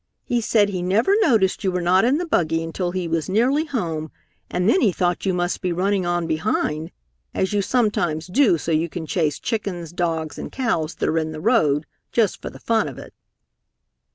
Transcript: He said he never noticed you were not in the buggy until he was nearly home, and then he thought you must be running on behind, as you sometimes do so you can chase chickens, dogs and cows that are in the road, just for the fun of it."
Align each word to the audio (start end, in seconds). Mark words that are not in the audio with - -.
He 0.23 0.41
said 0.41 0.69
he 0.69 0.81
never 0.81 1.15
noticed 1.21 1.63
you 1.63 1.71
were 1.71 1.79
not 1.79 2.03
in 2.03 2.17
the 2.17 2.25
buggy 2.25 2.63
until 2.63 2.89
he 2.89 3.07
was 3.07 3.29
nearly 3.29 3.65
home, 3.65 4.09
and 4.49 4.67
then 4.67 4.81
he 4.81 4.91
thought 4.91 5.27
you 5.27 5.31
must 5.35 5.61
be 5.61 5.71
running 5.71 6.07
on 6.07 6.25
behind, 6.25 6.89
as 7.35 7.53
you 7.53 7.61
sometimes 7.61 8.25
do 8.25 8.57
so 8.57 8.71
you 8.71 8.89
can 8.89 9.05
chase 9.05 9.37
chickens, 9.37 9.93
dogs 9.93 10.39
and 10.39 10.51
cows 10.51 10.95
that 10.95 11.07
are 11.09 11.19
in 11.19 11.33
the 11.33 11.39
road, 11.39 11.85
just 12.11 12.41
for 12.41 12.49
the 12.49 12.57
fun 12.57 12.87
of 12.87 12.97
it." 12.97 13.13